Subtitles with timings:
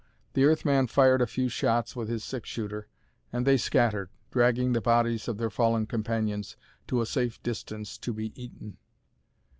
[0.33, 2.87] The Earth man fired a few shots with his six shooter,
[3.31, 8.11] and they scattered, dragging the bodies of their fallen companions to a safe distance to
[8.11, 8.77] be eaten.